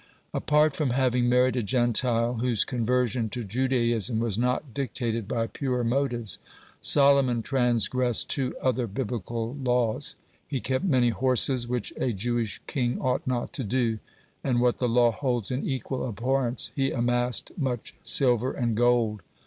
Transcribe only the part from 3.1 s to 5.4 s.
to Judaism was not dictated